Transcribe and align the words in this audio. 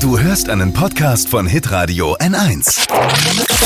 Du 0.00 0.16
hörst 0.16 0.48
einen 0.48 0.72
Podcast 0.72 1.28
von 1.28 1.48
Hitradio 1.48 2.14
N1. 2.18 2.86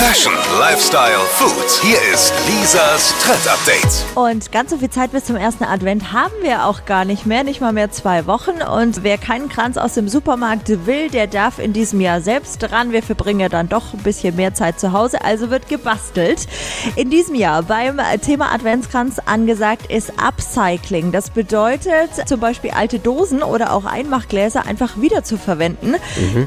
Fashion, 0.03 0.33
Lifestyle, 0.58 1.21
Food. 1.29 1.83
Hier 1.83 1.99
ist 2.12 2.33
Lisas 2.49 3.15
Trend 3.23 3.47
Update. 3.47 4.16
Und 4.16 4.50
ganz 4.50 4.71
so 4.71 4.79
viel 4.79 4.88
Zeit 4.90 5.12
bis 5.12 5.26
zum 5.26 5.37
ersten 5.37 5.64
Advent 5.64 6.12
haben 6.12 6.32
wir 6.40 6.64
auch 6.64 6.87
gar 6.87 7.04
nicht 7.04 7.26
mehr, 7.26 7.45
nicht 7.45 7.60
mal 7.60 7.72
mehr 7.72 7.90
zwei 7.90 8.26
Wochen. 8.26 8.62
Und 8.62 9.04
wer 9.04 9.18
keinen 9.18 9.48
Kranz 9.48 9.76
aus 9.76 9.95
dem 9.95 10.08
Supermarkt 10.08 10.87
will, 10.87 11.10
der 11.10 11.26
darf 11.26 11.58
in 11.58 11.72
diesem 11.72 12.01
Jahr 12.01 12.21
selbst 12.21 12.58
dran. 12.62 12.92
Wir 12.92 13.03
verbringen 13.03 13.40
ja 13.40 13.49
dann 13.49 13.69
doch 13.69 13.92
ein 13.92 14.03
bisschen 14.03 14.35
mehr 14.35 14.54
Zeit 14.54 14.80
zu 14.80 14.92
Hause, 14.92 15.22
also 15.22 15.51
wird 15.51 15.69
gebastelt. 15.69 16.48
In 16.96 17.10
diesem 17.10 17.34
Jahr 17.34 17.62
beim 17.62 18.01
Thema 18.23 18.52
Adventskranz 18.52 19.20
angesagt 19.24 19.92
ist 19.92 20.14
Upcycling. 20.16 21.12
Das 21.12 21.30
bedeutet 21.30 22.10
zum 22.27 22.41
Beispiel 22.41 22.70
alte 22.70 22.98
Dosen 22.98 23.42
oder 23.42 23.73
auch 23.73 23.84
Einmachgläser 23.84 24.66
einfach 24.66 25.01
wieder 25.01 25.23
zu 25.23 25.37
verwenden. 25.37 25.95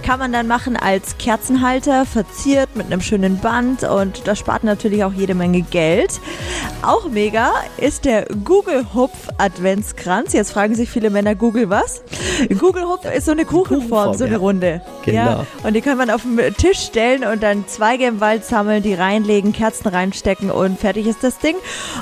Kann 0.03 0.19
man 0.19 0.31
dann 0.31 0.47
machen 0.47 0.77
als 0.77 1.17
Kerzenhalter, 1.17 2.05
verziert 2.05 2.75
mit 2.75 2.87
einem 2.87 3.01
schönen 3.01 3.39
Band 3.39 3.83
und 3.83 4.27
das 4.27 4.39
spart 4.39 4.63
natürlich 4.63 5.03
auch 5.03 5.13
jede 5.13 5.35
Menge 5.35 5.61
Geld. 5.61 6.19
Auch 6.81 7.09
mega 7.09 7.51
ist 7.77 8.05
der 8.05 8.25
Google 8.43 8.85
Hupf 8.93 9.29
Adventskranz. 9.37 10.33
Jetzt 10.33 10.51
fragen 10.51 10.75
sich 10.75 10.89
viele 10.89 11.09
Männer, 11.09 11.35
Google 11.35 11.69
was? 11.69 12.03
Google 12.59 12.83
Hupf 12.83 13.05
ist 13.13 13.25
so 13.25 13.31
eine 13.31 13.45
Kuchenform, 13.45 14.13
so 14.13 14.25
eine. 14.25 14.35
Runde. 14.37 14.81
Genau. 15.03 15.17
Ja, 15.17 15.47
und 15.63 15.73
die 15.73 15.81
kann 15.81 15.97
man 15.97 16.09
auf 16.09 16.21
den 16.23 16.37
Tisch 16.55 16.79
stellen 16.79 17.23
und 17.23 17.41
dann 17.41 17.67
Zweige 17.67 18.05
im 18.05 18.19
Wald 18.19 18.45
sammeln, 18.45 18.83
die 18.83 18.93
reinlegen, 18.93 19.53
Kerzen 19.53 19.87
reinstecken 19.87 20.51
und 20.51 20.79
fertig 20.79 21.07
ist 21.07 21.23
das 21.23 21.39
Ding. 21.39 21.55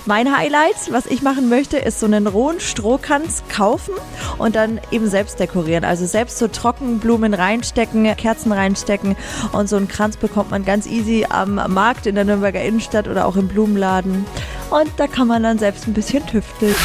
Mein 0.05 0.35
Highlight, 0.35 0.91
was 0.91 1.05
ich 1.05 1.21
machen 1.21 1.49
möchte, 1.49 1.77
ist 1.77 1.99
so 1.99 2.05
einen 2.05 2.27
rohen 2.27 2.59
Strohkranz 2.59 3.43
kaufen 3.49 3.93
und 4.37 4.55
dann 4.55 4.79
eben 4.91 5.07
selbst 5.07 5.39
dekorieren. 5.39 5.85
Also 5.85 6.05
selbst 6.05 6.37
so 6.37 6.47
Trockenblumen 6.47 7.33
reinstecken, 7.63 8.15
Kerzen 8.17 8.51
reinstecken 8.51 9.15
und 9.53 9.69
so 9.69 9.77
einen 9.77 9.87
Kranz 9.87 10.17
bekommt 10.17 10.51
man 10.51 10.65
ganz 10.65 10.85
easy 10.85 11.25
am 11.29 11.55
Markt 11.55 12.05
in 12.05 12.15
der 12.15 12.25
Nürnberger 12.25 12.61
Innenstadt 12.61 13.07
oder 13.07 13.25
auch 13.25 13.37
im 13.37 13.47
Blumenladen. 13.47 14.25
Und 14.69 14.91
da 14.97 15.07
kann 15.07 15.27
man 15.27 15.43
dann 15.43 15.59
selbst 15.59 15.87
ein 15.87 15.93
bisschen 15.93 16.25
tüfteln. 16.25 16.75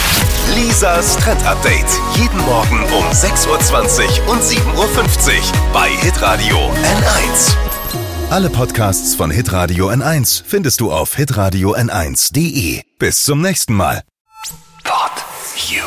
Lisas 0.55 1.17
Trend 1.17 1.45
Update. 1.47 1.87
Jeden 2.17 2.39
Morgen 2.45 2.81
um 2.97 3.05
6.20 3.07 3.47
Uhr 4.27 4.33
und 4.33 4.41
7.50 4.41 4.77
Uhr 4.77 4.93
bei 5.73 5.89
Hitradio 5.89 6.57
N1. 6.57 7.57
Alle 8.31 8.51
Podcasts 8.51 9.15
von 9.15 9.31
Hitradio 9.31 9.89
N1 9.89 10.43
findest 10.47 10.81
du 10.81 10.93
auf 10.93 11.17
hitradio 11.17 11.75
n1.de. 11.75 12.83
Bis 12.99 13.23
zum 13.23 13.41
nächsten 13.41 13.75
Mal. 13.75 14.03
Pod 14.85 15.25
You. 15.71 15.85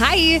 Hi! 0.00 0.40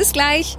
Bis 0.01 0.13
gleich. 0.13 0.57